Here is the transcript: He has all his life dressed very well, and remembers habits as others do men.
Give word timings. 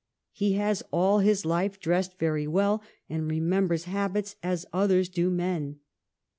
He 0.31 0.53
has 0.53 0.81
all 0.89 1.19
his 1.19 1.45
life 1.45 1.79
dressed 1.79 2.17
very 2.17 2.47
well, 2.47 2.81
and 3.07 3.29
remembers 3.29 3.83
habits 3.83 4.35
as 4.41 4.65
others 4.73 5.09
do 5.09 5.29
men. 5.29 5.77